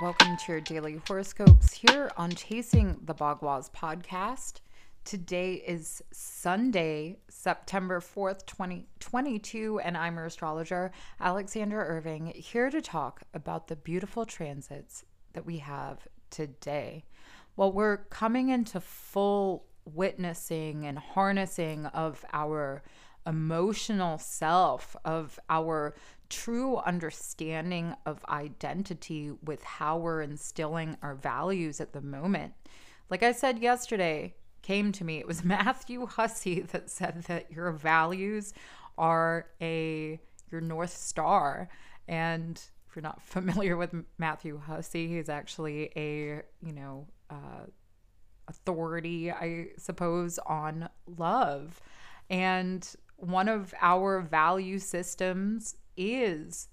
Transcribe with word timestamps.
Welcome 0.00 0.36
to 0.36 0.52
your 0.52 0.60
daily 0.60 1.00
horoscopes 1.08 1.72
here 1.72 2.12
on 2.16 2.30
Chasing 2.30 3.00
the 3.02 3.16
Bagua 3.16 3.68
podcast. 3.72 4.60
Today 5.04 5.54
is 5.54 6.00
Sunday, 6.12 7.16
September 7.28 7.98
4th, 7.98 8.46
2022, 8.46 9.80
and 9.80 9.96
I'm 9.96 10.14
your 10.14 10.26
astrologer, 10.26 10.92
Alexandra 11.18 11.84
Irving, 11.84 12.26
here 12.36 12.70
to 12.70 12.80
talk 12.80 13.22
about 13.34 13.66
the 13.66 13.74
beautiful 13.74 14.24
transits 14.24 15.04
that 15.32 15.44
we 15.44 15.58
have 15.58 16.06
today. 16.30 17.02
Well, 17.56 17.72
we're 17.72 17.96
coming 17.96 18.50
into 18.50 18.78
full 18.78 19.66
witnessing 19.84 20.86
and 20.86 20.96
harnessing 20.96 21.86
of 21.86 22.24
our 22.32 22.84
emotional 23.26 24.18
self, 24.18 24.96
of 25.04 25.38
our 25.48 25.94
true 26.28 26.76
understanding 26.78 27.94
of 28.04 28.24
identity 28.28 29.32
with 29.44 29.62
how 29.64 29.96
we're 29.96 30.22
instilling 30.22 30.96
our 31.02 31.14
values 31.14 31.80
at 31.80 31.92
the 31.92 32.00
moment. 32.00 32.52
Like 33.10 33.22
I 33.22 33.32
said 33.32 33.58
yesterday, 33.58 34.34
came 34.62 34.92
to 34.92 35.04
me, 35.04 35.18
it 35.18 35.26
was 35.26 35.44
Matthew 35.56 36.06
Hussey 36.06 36.60
that 36.60 36.90
said 36.90 37.24
that 37.24 37.50
your 37.50 37.72
values 37.72 38.52
are 38.96 39.46
a 39.60 40.20
your 40.50 40.60
north 40.60 40.96
star 40.96 41.68
and 42.08 42.60
if 42.88 42.96
you're 42.96 43.02
not 43.02 43.22
familiar 43.26 43.76
with 43.76 43.94
Matthew 44.16 44.58
Hussey, 44.58 45.08
he's 45.08 45.28
actually 45.28 45.90
a, 45.96 46.42
you 46.62 46.72
know, 46.72 47.06
uh, 47.30 47.66
authority, 48.48 49.30
I 49.30 49.68
suppose, 49.76 50.38
on 50.38 50.88
love. 51.18 51.80
And 52.30 52.88
one 53.18 53.48
of 53.48 53.74
our 53.80 54.20
value 54.20 54.78
systems 54.78 55.76
is 55.96 56.68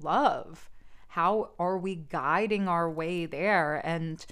love. 0.00 0.70
How 1.08 1.50
are 1.58 1.78
we 1.78 1.94
guiding 1.96 2.66
our 2.66 2.90
way 2.90 3.26
there? 3.26 3.80
And 3.84 4.24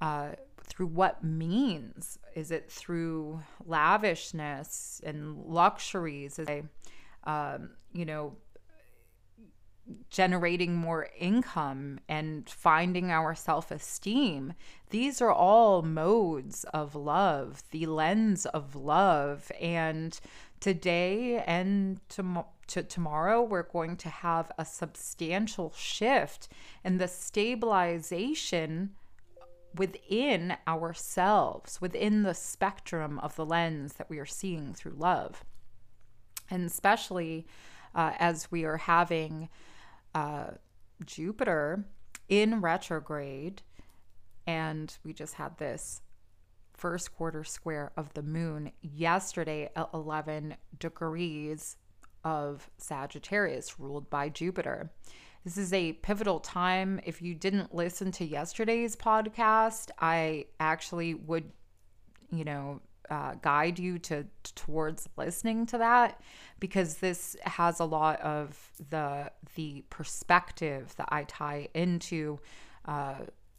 uh, 0.00 0.30
through 0.64 0.86
what 0.86 1.24
means? 1.24 2.18
Is 2.36 2.52
it 2.52 2.70
through 2.70 3.40
lavishness 3.66 5.00
and 5.04 5.36
luxuries? 5.44 6.38
Is 6.38 6.48
it, 6.48 6.64
um, 7.24 7.70
you 7.92 8.04
know, 8.04 8.36
generating 10.10 10.74
more 10.74 11.08
income 11.18 12.00
and 12.08 12.48
finding 12.48 13.10
our 13.10 13.34
self 13.34 13.70
esteem. 13.70 14.54
These 14.90 15.20
are 15.20 15.32
all 15.32 15.82
modes 15.82 16.64
of 16.74 16.94
love, 16.94 17.62
the 17.70 17.86
lens 17.86 18.46
of 18.46 18.74
love. 18.76 19.50
And 19.60 20.18
today 20.60 21.42
and 21.46 22.00
to, 22.10 22.44
to 22.68 22.82
tomorrow, 22.82 23.42
we're 23.42 23.62
going 23.62 23.96
to 23.98 24.08
have 24.08 24.52
a 24.58 24.64
substantial 24.64 25.72
shift 25.76 26.48
in 26.84 26.98
the 26.98 27.08
stabilization 27.08 28.90
within 29.74 30.56
ourselves, 30.68 31.80
within 31.80 32.22
the 32.22 32.34
spectrum 32.34 33.18
of 33.20 33.36
the 33.36 33.46
lens 33.46 33.94
that 33.94 34.10
we 34.10 34.18
are 34.18 34.26
seeing 34.26 34.74
through 34.74 34.94
love. 34.96 35.44
And 36.50 36.66
especially 36.66 37.46
uh, 37.94 38.12
as 38.18 38.50
we 38.50 38.64
are 38.64 38.76
having 38.76 39.48
uh, 40.14 40.52
Jupiter 41.04 41.84
in 42.28 42.60
retrograde, 42.60 43.62
and 44.46 44.96
we 45.04 45.12
just 45.12 45.34
had 45.34 45.58
this 45.58 46.02
first 46.72 47.14
quarter 47.14 47.44
square 47.44 47.92
of 47.96 48.12
the 48.14 48.22
moon 48.22 48.72
yesterday 48.80 49.70
at 49.76 49.88
11 49.94 50.56
degrees 50.78 51.76
of 52.24 52.70
Sagittarius, 52.78 53.78
ruled 53.78 54.08
by 54.10 54.28
Jupiter. 54.28 54.90
This 55.44 55.58
is 55.58 55.72
a 55.72 55.94
pivotal 55.94 56.38
time. 56.38 57.00
If 57.04 57.20
you 57.20 57.34
didn't 57.34 57.74
listen 57.74 58.12
to 58.12 58.24
yesterday's 58.24 58.94
podcast, 58.94 59.90
I 59.98 60.46
actually 60.60 61.14
would, 61.14 61.50
you 62.30 62.44
know, 62.44 62.80
uh, 63.10 63.34
guide 63.42 63.78
you 63.78 63.98
to 63.98 64.26
towards 64.54 65.08
listening 65.16 65.66
to 65.66 65.78
that 65.78 66.20
because 66.60 66.96
this 66.96 67.36
has 67.44 67.80
a 67.80 67.84
lot 67.84 68.20
of 68.20 68.70
the 68.90 69.30
the 69.56 69.84
perspective 69.90 70.94
that 70.96 71.08
I 71.10 71.24
tie 71.24 71.68
into 71.74 72.38
uh, 72.84 73.16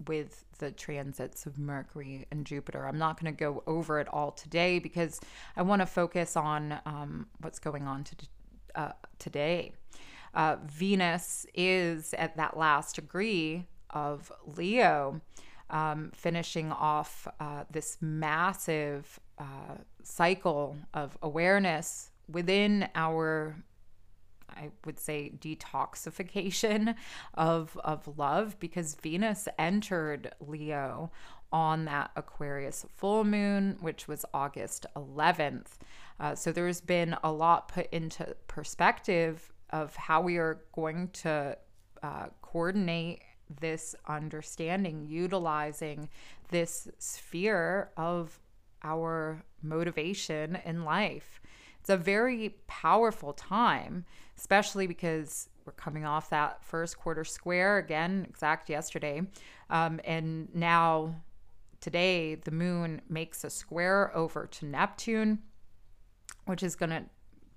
with 0.07 0.45
the 0.59 0.71
transits 0.71 1.45
of 1.45 1.57
Mercury 1.57 2.25
and 2.31 2.45
Jupiter. 2.45 2.87
I'm 2.87 2.97
not 2.97 3.19
going 3.19 3.33
to 3.33 3.37
go 3.37 3.63
over 3.67 3.99
it 3.99 4.07
all 4.11 4.31
today 4.31 4.79
because 4.79 5.19
I 5.55 5.61
want 5.61 5.81
to 5.81 5.85
focus 5.85 6.35
on 6.35 6.79
um, 6.85 7.27
what's 7.41 7.59
going 7.59 7.87
on 7.87 8.03
to, 8.03 8.15
uh, 8.75 8.91
today. 9.19 9.73
Uh, 10.33 10.57
Venus 10.65 11.45
is 11.53 12.13
at 12.17 12.37
that 12.37 12.57
last 12.57 12.95
degree 12.95 13.67
of 13.91 14.31
Leo, 14.57 15.21
um, 15.69 16.12
finishing 16.13 16.72
off 16.72 17.28
uh, 17.40 17.63
this 17.72 17.97
massive 18.01 19.19
uh, 19.40 19.75
cycle 20.03 20.75
of 20.94 21.18
awareness 21.22 22.12
within 22.29 22.88
our 22.96 23.56
I 24.56 24.69
would 24.85 25.00
say 25.00 25.31
detoxification 25.40 26.96
of 27.34 27.78
of 27.84 28.18
love 28.18 28.59
because 28.59 28.96
Venus 28.96 29.47
entered 29.57 30.34
Leo 30.40 31.12
on 31.51 31.85
that 31.85 32.12
Aquarius 32.16 32.85
full 32.95 33.24
moon, 33.24 33.78
which 33.80 34.07
was 34.07 34.25
August 34.34 34.88
11th. 34.95 35.68
Uh, 36.19 36.34
so 36.34 36.51
there's 36.51 36.81
been 36.81 37.16
a 37.24 37.31
lot 37.31 37.68
put 37.68 37.88
into 37.91 38.35
perspective 38.47 39.51
of 39.69 39.95
how 39.95 40.22
we 40.22 40.38
are 40.38 40.62
going 40.74 41.09
to 41.09 41.56
uh, 42.01 42.25
coordinate 42.41 43.22
this 43.59 43.95
understanding, 44.07 45.05
utilizing 45.07 46.09
this 46.49 46.87
sphere 46.97 47.91
of 47.97 48.39
our 48.83 49.43
motivation 49.61 50.57
in 50.65 50.83
life. 50.83 51.41
It's 51.79 51.89
a 51.89 51.97
very 51.97 52.55
powerful 52.67 53.33
time, 53.33 54.05
especially 54.37 54.87
because 54.87 55.49
we're 55.65 55.73
coming 55.73 56.05
off 56.05 56.29
that 56.29 56.63
first 56.63 56.97
quarter 56.97 57.23
square 57.23 57.77
again, 57.77 58.25
exact 58.29 58.69
yesterday. 58.69 59.21
Um, 59.69 59.99
and 60.03 60.53
now 60.53 61.15
today, 61.79 62.35
the 62.35 62.51
moon 62.51 63.01
makes 63.09 63.43
a 63.43 63.49
square 63.49 64.15
over 64.15 64.47
to 64.47 64.65
Neptune, 64.65 65.39
which 66.45 66.63
is 66.63 66.75
going 66.75 66.89
to 66.89 67.03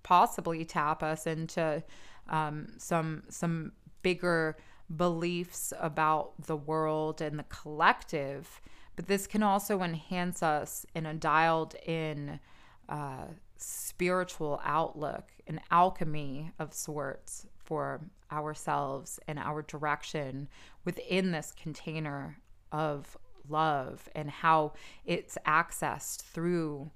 possibly 0.03 0.65
tap 0.65 1.03
us 1.03 1.27
into 1.27 1.83
um, 2.29 2.67
some 2.79 3.23
some 3.29 3.73
bigger 4.03 4.57
beliefs 4.95 5.73
about 5.81 6.33
the 6.47 6.57
world 6.57 7.21
and 7.21 7.39
the 7.39 7.45
collective 7.45 8.61
but 8.97 9.07
this 9.07 9.27
can 9.27 9.43
also 9.43 9.83
enhance 9.83 10.43
us 10.43 10.87
in 10.95 11.05
a 11.07 11.15
dialed 11.15 11.75
in 11.87 12.41
uh, 12.89 13.27
spiritual 13.59 14.61
outlook, 14.65 15.29
an 15.47 15.61
alchemy 15.71 16.51
of 16.59 16.73
sorts 16.73 17.47
for 17.63 18.01
ourselves 18.33 19.21
and 19.29 19.39
our 19.39 19.63
direction 19.63 20.49
within 20.85 21.31
this 21.31 21.53
container 21.53 22.39
of 22.73 23.17
love 23.49 24.09
and 24.15 24.31
how 24.31 24.73
it's 25.05 25.39
accessed 25.47 26.23
through 26.23 26.91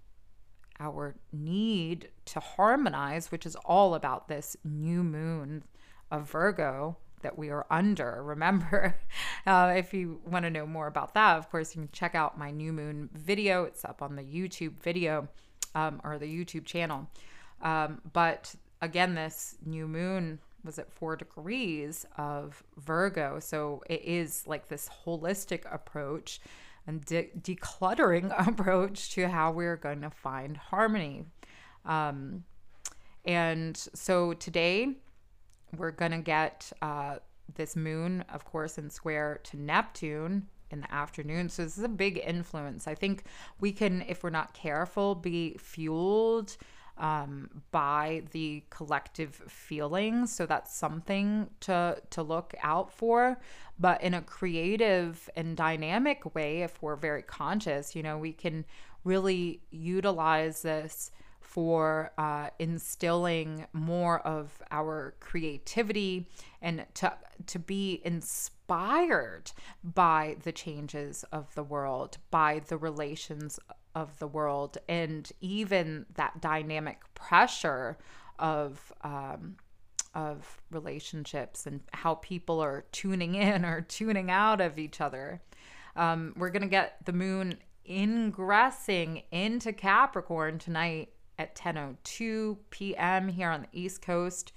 our 0.81 1.15
need 1.33 2.09
to 2.25 2.41
harmonize, 2.41 3.31
which 3.31 3.45
is 3.45 3.55
all 3.57 3.95
about 3.95 4.29
this 4.29 4.57
new 4.65 5.05
moon 5.05 5.63
of 6.11 6.31
Virgo 6.31 6.97
that 7.23 7.39
we 7.39 7.51
are 7.51 7.67
under. 7.71 8.23
Remember, 8.25 8.97
uh, 9.47 9.73
if 9.77 9.95
you 9.95 10.21
want 10.27 10.45
to 10.45 10.51
know 10.51 10.67
more 10.67 10.87
about 10.87 11.15
that, 11.15 11.37
of 11.37 11.51
course, 11.51 11.75
you 11.75 11.83
can 11.83 11.89
check 11.93 12.15
out 12.15 12.39
my 12.39 12.51
new 12.51 12.73
moon 12.73 13.09
video. 13.15 13.65
It's 13.65 13.85
up 13.85 14.03
on 14.03 14.17
the 14.17 14.23
YouTube 14.23 14.81
video 14.83 15.29
um, 15.75 16.01
or 16.05 16.19
the 16.19 16.27
YouTube 16.27 16.65
channel. 16.65 17.09
Um, 17.63 18.01
but 18.13 18.55
again, 18.81 19.15
this 19.15 19.57
new 19.65 19.87
moon 19.87 20.39
was 20.65 20.79
at 20.79 20.93
four 20.93 21.17
degrees 21.17 22.07
of 22.19 22.63
Virgo. 22.77 23.41
So 23.41 23.83
it 23.89 24.03
is 24.05 24.47
like 24.47 24.69
this 24.69 24.89
holistic 25.05 25.63
approach 25.73 26.41
and 26.87 27.05
de- 27.05 27.31
decluttering 27.41 28.33
approach 28.49 29.11
to 29.15 29.29
how 29.29 29.53
we're 29.53 29.77
going 29.77 30.03
to 30.03 30.11
find 30.11 30.57
harmony. 30.57 31.25
Um, 31.85 32.45
and 33.25 33.77
so 33.77 34.33
today, 34.35 34.97
we're 35.77 35.91
going 35.91 36.13
to 36.13 36.19
get 36.19 36.73
uh, 36.83 37.17
this 37.55 37.77
moon, 37.77 38.25
of 38.33 38.45
course, 38.45 38.79
in 38.79 38.91
square 38.91 39.41
to 39.45 39.57
Neptune 39.57 40.47
in 40.71 40.81
the 40.81 40.95
afternoon. 40.95 41.49
So 41.49 41.65
this 41.65 41.77
is 41.79 41.85
a 41.85 41.89
big 41.89 42.23
influence. 42.25 42.87
I 42.87 42.95
think 42.95 43.25
we 43.61 43.73
can, 43.73 44.05
if 44.09 44.23
we're 44.23 44.31
not 44.31 44.55
careful, 44.55 45.15
be 45.15 45.57
fueled 45.59 46.57
um, 46.99 47.49
by 47.71 48.23
the 48.33 48.63
collective 48.71 49.35
feelings. 49.35 50.33
So 50.33 50.47
that's 50.47 50.75
something 50.75 51.49
to 51.61 52.01
to 52.11 52.23
look 52.23 52.55
out 52.63 52.93
for. 52.93 53.41
But 53.79 54.03
in 54.03 54.15
a 54.15 54.21
creative 54.21 55.29
and 55.35 55.57
dynamic 55.57 56.35
way, 56.35 56.63
if 56.63 56.83
we're 56.83 56.97
very 56.97 57.23
conscious, 57.23 57.97
you 57.97 58.03
know, 58.03 58.19
we 58.19 58.33
can 58.33 58.67
really 59.05 59.63
utilize 59.71 60.63
this 60.63 61.11
for 61.41 62.13
uh, 62.17 62.49
instilling 62.59 63.67
more 63.73 64.21
of 64.21 64.63
our 64.71 65.15
creativity 65.21 66.27
and 66.63 66.87
to 66.95 67.13
to 67.47 67.59
be 67.59 68.01
inspired 68.05 69.51
by 69.83 70.37
the 70.45 70.53
changes 70.53 71.25
of 71.33 71.53
the 71.55 71.63
world, 71.63 72.19
by 72.31 72.61
the 72.69 72.77
relations 72.77 73.59
of 73.95 74.19
the 74.19 74.29
world, 74.29 74.79
and 74.89 75.33
even 75.41 76.07
that 76.15 76.41
dynamic 76.41 77.01
pressure 77.15 77.99
of 78.39 78.93
um, 79.03 79.57
of 80.15 80.61
relationships 80.71 81.67
and 81.67 81.81
how 81.93 82.15
people 82.17 82.61
are 82.61 82.85
tuning 82.93 83.35
in 83.35 83.65
or 83.65 83.81
tuning 83.81 84.31
out 84.31 84.61
of 84.61 84.79
each 84.79 85.01
other. 85.01 85.41
Um, 85.97 86.35
we're 86.37 86.51
gonna 86.51 86.67
get 86.67 87.05
the 87.05 87.13
moon 87.13 87.59
ingressing 87.85 89.23
into 89.33 89.73
Capricorn 89.73 90.59
tonight 90.59 91.11
at 91.41 91.55
10:02 91.55 92.59
p.m. 92.69 93.29
here 93.29 93.49
on 93.49 93.63
the 93.63 93.69
East 93.73 94.03
Coast. 94.03 94.53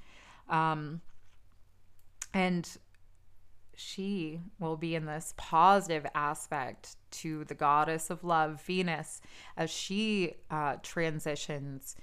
Um, 0.49 1.01
and 2.33 2.77
she 3.75 4.41
will 4.59 4.75
be 4.75 4.93
in 4.93 5.05
this 5.05 5.33
positive 5.37 6.05
aspect 6.13 6.97
to 7.11 7.45
the 7.45 7.55
goddess 7.55 8.09
of 8.09 8.23
love, 8.23 8.61
Venus, 8.63 9.21
as 9.55 9.69
she 9.69 10.33
uh, 10.51 10.75
transitions 10.83 11.95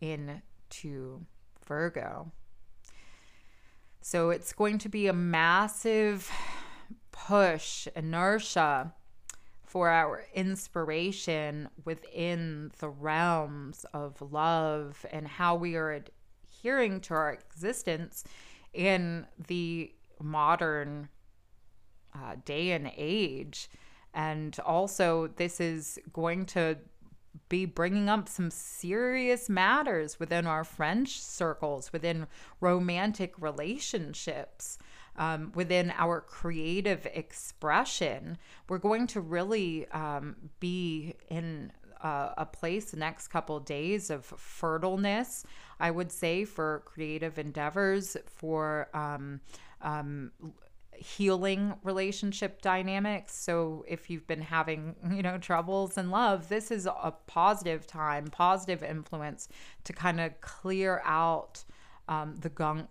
into 0.00 1.20
Virgo. 1.66 2.32
So 4.00 4.30
it's 4.30 4.52
going 4.52 4.78
to 4.78 4.88
be 4.88 5.06
a 5.06 5.12
massive 5.12 6.30
push, 7.12 7.86
inertia 7.94 8.92
for 9.74 9.90
our 9.90 10.24
inspiration 10.34 11.68
within 11.84 12.70
the 12.78 12.88
realms 12.88 13.84
of 13.92 14.22
love 14.22 15.04
and 15.10 15.26
how 15.26 15.56
we 15.56 15.74
are 15.74 15.90
adhering 15.90 17.00
to 17.00 17.12
our 17.12 17.32
existence 17.32 18.22
in 18.72 19.26
the 19.48 19.92
modern 20.22 21.08
uh, 22.14 22.36
day 22.44 22.70
and 22.70 22.92
age. 22.96 23.68
And 24.14 24.56
also, 24.60 25.26
this 25.26 25.60
is 25.60 25.98
going 26.12 26.46
to 26.46 26.78
be 27.48 27.64
bringing 27.64 28.08
up 28.08 28.28
some 28.28 28.52
serious 28.52 29.48
matters 29.48 30.20
within 30.20 30.46
our 30.46 30.62
French 30.62 31.20
circles, 31.20 31.92
within 31.92 32.28
romantic 32.60 33.34
relationships, 33.40 34.78
um, 35.16 35.52
within 35.54 35.92
our 35.96 36.20
creative 36.20 37.06
expression. 37.12 38.38
We're 38.68 38.78
going 38.78 39.06
to 39.08 39.20
really 39.20 39.88
um, 39.88 40.36
be 40.60 41.14
in 41.28 41.72
uh, 42.02 42.34
a 42.36 42.46
place 42.46 42.90
the 42.90 42.98
next 42.98 43.28
couple 43.28 43.56
of 43.56 43.64
days 43.64 44.10
of 44.10 44.26
fertileness, 44.26 45.44
I 45.80 45.90
would 45.90 46.12
say, 46.12 46.44
for 46.44 46.82
creative 46.84 47.38
endeavors, 47.38 48.16
for 48.26 48.88
um, 48.92 49.40
um, 49.80 50.32
healing 50.96 51.74
relationship 51.82 52.62
dynamics. 52.62 53.34
So 53.34 53.84
if 53.88 54.10
you've 54.10 54.26
been 54.26 54.42
having, 54.42 54.94
you 55.10 55.22
know, 55.22 55.38
troubles 55.38 55.96
in 55.98 56.10
love, 56.10 56.48
this 56.48 56.70
is 56.70 56.86
a 56.86 57.14
positive 57.26 57.86
time, 57.86 58.28
positive 58.28 58.82
influence 58.82 59.48
to 59.84 59.92
kind 59.92 60.20
of 60.20 60.40
clear 60.40 61.02
out 61.04 61.64
um, 62.08 62.36
the 62.36 62.50
gunk, 62.50 62.88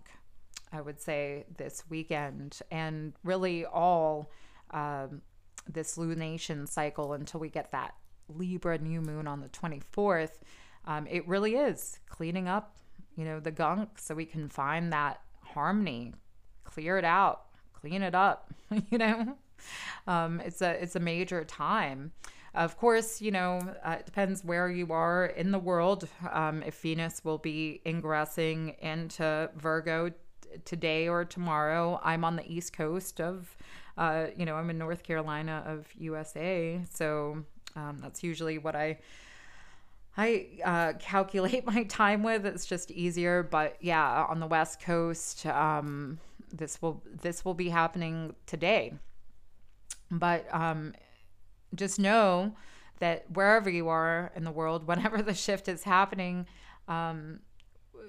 I 0.74 0.80
would 0.80 1.00
say, 1.00 1.44
this 1.56 1.84
weekend 1.88 2.58
and 2.70 3.12
really 3.22 3.64
all 3.64 4.30
um, 4.72 5.22
this 5.68 5.96
lunation 5.96 6.68
cycle 6.68 7.12
until 7.12 7.40
we 7.40 7.48
get 7.48 7.70
that 7.72 7.94
Libra 8.28 8.78
new 8.78 9.00
moon 9.00 9.26
on 9.26 9.40
the 9.40 9.48
24th. 9.48 10.38
Um, 10.86 11.06
it 11.06 11.26
really 11.28 11.54
is 11.54 12.00
cleaning 12.08 12.48
up, 12.48 12.76
you 13.16 13.24
know, 13.24 13.40
the 13.40 13.50
gunk 13.50 13.98
so 13.98 14.14
we 14.14 14.26
can 14.26 14.48
find 14.48 14.92
that 14.92 15.20
harmony, 15.42 16.14
clear 16.64 16.98
it 16.98 17.04
out, 17.04 17.46
clean 17.72 18.02
it 18.02 18.14
up, 18.14 18.52
you 18.90 18.98
know. 18.98 19.36
Um, 20.06 20.40
it's 20.40 20.60
a 20.60 20.82
it's 20.82 20.96
a 20.96 21.00
major 21.00 21.44
time. 21.44 22.12
Of 22.54 22.76
course, 22.76 23.20
you 23.20 23.32
know, 23.32 23.60
uh, 23.82 23.96
it 23.98 24.06
depends 24.06 24.44
where 24.44 24.70
you 24.70 24.92
are 24.92 25.26
in 25.26 25.50
the 25.50 25.58
world. 25.58 26.06
Um, 26.30 26.62
if 26.62 26.80
Venus 26.80 27.24
will 27.24 27.38
be 27.38 27.80
ingressing 27.84 28.76
into 28.80 29.50
Virgo 29.56 30.12
today 30.64 31.08
or 31.08 31.24
tomorrow, 31.24 32.00
I'm 32.02 32.24
on 32.24 32.36
the 32.36 32.50
east 32.50 32.72
coast 32.72 33.20
of, 33.20 33.56
uh, 33.96 34.26
you 34.36 34.44
know, 34.44 34.56
I'm 34.56 34.70
in 34.70 34.78
North 34.78 35.02
Carolina 35.02 35.62
of 35.66 35.86
USA, 35.98 36.80
so 36.92 37.44
um, 37.76 37.98
that's 38.00 38.22
usually 38.22 38.58
what 38.58 38.76
I 38.76 38.98
I 40.16 40.46
uh, 40.64 40.92
calculate 40.98 41.66
my 41.74 41.84
time 41.84 42.22
with. 42.22 42.46
It's 42.46 42.66
just 42.66 42.90
easier, 42.90 43.42
but 43.42 43.76
yeah, 43.80 44.24
on 44.28 44.40
the 44.40 44.46
West 44.46 44.80
Coast, 44.80 45.46
um, 45.46 46.18
this 46.52 46.80
will 46.80 47.02
this 47.22 47.44
will 47.44 47.54
be 47.54 47.68
happening 47.68 48.34
today. 48.46 48.94
But 50.10 50.46
um, 50.54 50.94
just 51.74 51.98
know 51.98 52.54
that 53.00 53.24
wherever 53.32 53.68
you 53.68 53.88
are 53.88 54.32
in 54.36 54.44
the 54.44 54.50
world, 54.50 54.86
whenever 54.86 55.22
the 55.22 55.34
shift 55.34 55.68
is 55.68 55.82
happening, 55.82 56.46
um, 56.88 57.40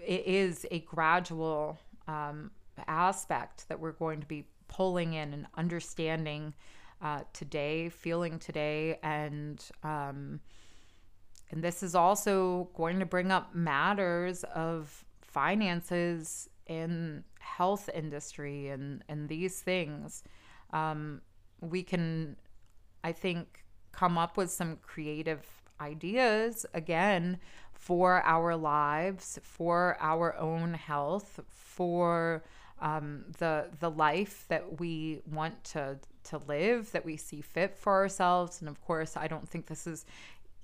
it 0.05 0.25
is 0.27 0.65
a 0.71 0.79
gradual 0.79 1.79
um, 2.07 2.51
aspect 2.87 3.67
that 3.69 3.79
we're 3.79 3.91
going 3.91 4.19
to 4.21 4.27
be 4.27 4.45
pulling 4.67 5.13
in 5.13 5.33
and 5.33 5.47
understanding 5.57 6.53
uh, 7.01 7.21
today, 7.33 7.89
feeling 7.89 8.39
today, 8.39 8.97
and 9.03 9.63
um, 9.83 10.39
and 11.51 11.63
this 11.63 11.83
is 11.83 11.93
also 11.93 12.69
going 12.73 12.99
to 12.99 13.05
bring 13.05 13.31
up 13.31 13.53
matters 13.53 14.43
of 14.55 15.05
finances 15.21 16.49
in 16.67 17.23
health 17.39 17.89
industry 17.93 18.69
and 18.69 19.03
and 19.09 19.29
these 19.29 19.61
things. 19.61 20.23
Um, 20.71 21.21
we 21.61 21.83
can, 21.83 22.35
I 23.03 23.11
think, 23.11 23.63
come 23.91 24.17
up 24.17 24.37
with 24.37 24.51
some 24.51 24.77
creative 24.81 25.45
ideas 25.79 26.65
again 26.73 27.39
for 27.73 28.21
our 28.23 28.55
lives, 28.55 29.39
for 29.43 29.97
our 29.99 30.35
own 30.37 30.73
health, 30.73 31.39
for 31.49 32.43
um, 32.81 33.25
the 33.37 33.67
the 33.79 33.89
life 33.89 34.45
that 34.49 34.79
we 34.79 35.21
want 35.31 35.63
to 35.65 35.97
to 36.25 36.41
live, 36.47 36.91
that 36.91 37.05
we 37.05 37.17
see 37.17 37.41
fit 37.41 37.77
for 37.77 37.93
ourselves. 37.93 38.59
And 38.59 38.69
of 38.69 38.81
course, 38.81 39.15
I 39.15 39.27
don't 39.27 39.47
think 39.47 39.67
this 39.67 39.85
is 39.85 40.05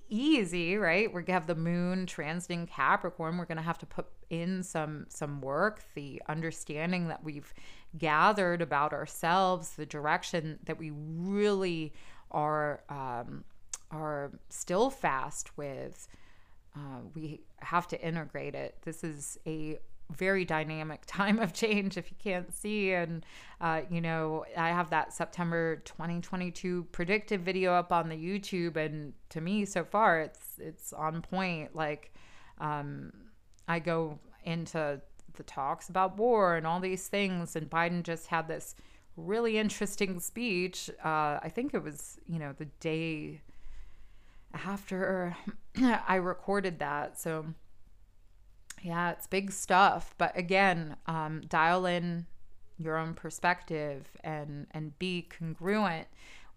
easy, 0.09 0.77
right? 0.77 1.11
We're 1.11 1.21
gonna 1.21 1.39
have 1.39 1.47
the 1.47 1.55
moon 1.55 2.05
transiting 2.05 2.67
Capricorn. 2.67 3.37
We're 3.37 3.45
gonna 3.45 3.61
have 3.61 3.79
to 3.79 3.85
put 3.85 4.07
in 4.29 4.63
some 4.63 5.05
some 5.09 5.41
work, 5.41 5.83
the 5.93 6.21
understanding 6.27 7.07
that 7.07 7.23
we've 7.23 7.53
gathered 7.97 8.61
about 8.61 8.93
ourselves, 8.93 9.71
the 9.71 9.85
direction 9.85 10.59
that 10.65 10.77
we 10.77 10.91
really 10.91 11.93
are 12.31 12.81
um, 12.89 13.43
are 13.91 14.31
still 14.49 14.89
fast 14.89 15.57
with. 15.57 16.07
Uh, 16.75 17.01
we 17.13 17.41
have 17.57 17.87
to 17.89 18.01
integrate 18.01 18.55
it. 18.55 18.77
This 18.83 19.03
is 19.03 19.37
a 19.45 19.79
very 20.11 20.45
dynamic 20.45 21.01
time 21.07 21.39
of 21.39 21.53
change 21.53 21.97
if 21.97 22.11
you 22.11 22.17
can't 22.21 22.53
see 22.53 22.91
and 22.91 23.25
uh, 23.59 23.81
you 23.89 24.01
know 24.01 24.45
i 24.57 24.69
have 24.69 24.89
that 24.89 25.13
september 25.13 25.77
2022 25.77 26.85
predictive 26.91 27.41
video 27.41 27.73
up 27.73 27.91
on 27.91 28.09
the 28.09 28.15
youtube 28.15 28.75
and 28.75 29.13
to 29.29 29.41
me 29.41 29.65
so 29.65 29.83
far 29.83 30.19
it's 30.19 30.59
it's 30.59 30.93
on 30.93 31.21
point 31.21 31.75
like 31.75 32.13
um, 32.59 33.11
i 33.67 33.79
go 33.79 34.19
into 34.43 34.99
the 35.35 35.43
talks 35.43 35.89
about 35.89 36.17
war 36.17 36.55
and 36.55 36.67
all 36.67 36.79
these 36.79 37.07
things 37.07 37.55
and 37.55 37.69
biden 37.69 38.03
just 38.03 38.27
had 38.27 38.47
this 38.47 38.75
really 39.17 39.57
interesting 39.57 40.19
speech 40.19 40.89
uh, 41.03 41.39
i 41.41 41.51
think 41.53 41.73
it 41.73 41.83
was 41.83 42.19
you 42.27 42.39
know 42.39 42.53
the 42.57 42.65
day 42.79 43.41
after 44.53 45.35
i 46.07 46.15
recorded 46.15 46.79
that 46.79 47.19
so 47.19 47.45
yeah, 48.81 49.11
it's 49.11 49.27
big 49.27 49.51
stuff. 49.51 50.13
But 50.17 50.37
again, 50.37 50.95
um, 51.05 51.41
dial 51.47 51.85
in 51.85 52.25
your 52.77 52.97
own 52.97 53.13
perspective 53.13 54.09
and 54.23 54.67
and 54.71 54.97
be 54.97 55.27
congruent 55.37 56.07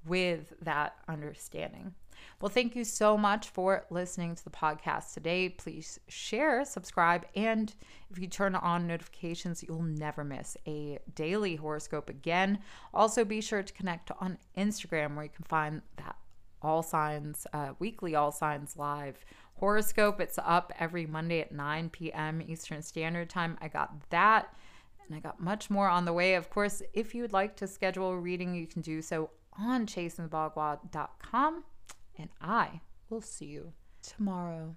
with 0.06 0.54
that 0.62 0.96
understanding. 1.08 1.94
Well, 2.40 2.48
thank 2.48 2.74
you 2.74 2.84
so 2.84 3.18
much 3.18 3.48
for 3.48 3.84
listening 3.90 4.34
to 4.34 4.44
the 4.44 4.50
podcast 4.50 5.12
today. 5.12 5.50
Please 5.50 5.98
share, 6.08 6.64
subscribe, 6.64 7.26
and 7.36 7.74
if 8.10 8.18
you 8.18 8.26
turn 8.26 8.54
on 8.54 8.86
notifications, 8.86 9.62
you'll 9.62 9.82
never 9.82 10.24
miss 10.24 10.56
a 10.66 10.98
daily 11.14 11.56
horoscope 11.56 12.08
again. 12.08 12.58
Also, 12.94 13.24
be 13.24 13.40
sure 13.40 13.62
to 13.62 13.72
connect 13.72 14.10
on 14.20 14.38
Instagram 14.56 15.14
where 15.14 15.24
you 15.24 15.30
can 15.30 15.44
find 15.44 15.82
that 15.96 16.16
all 16.64 16.82
signs, 16.82 17.46
uh, 17.52 17.72
weekly 17.78 18.14
all 18.14 18.32
signs 18.32 18.76
live 18.76 19.24
horoscope. 19.54 20.20
It's 20.20 20.38
up 20.38 20.72
every 20.78 21.06
Monday 21.06 21.40
at 21.40 21.52
9 21.52 21.90
p.m. 21.90 22.42
Eastern 22.46 22.82
Standard 22.82 23.30
Time. 23.30 23.56
I 23.60 23.68
got 23.68 24.10
that 24.10 24.54
and 25.06 25.16
I 25.16 25.20
got 25.20 25.40
much 25.40 25.70
more 25.70 25.88
on 25.88 26.04
the 26.04 26.12
way. 26.12 26.34
Of 26.34 26.50
course, 26.50 26.82
if 26.92 27.14
you'd 27.14 27.32
like 27.32 27.56
to 27.56 27.66
schedule 27.66 28.10
a 28.10 28.16
reading, 28.16 28.54
you 28.54 28.66
can 28.66 28.82
do 28.82 29.02
so 29.02 29.30
on 29.58 29.86
chasingthebagua.com. 29.86 31.64
And 32.18 32.28
I 32.40 32.80
will 33.08 33.20
see 33.20 33.46
you 33.46 33.72
tomorrow. 34.02 34.76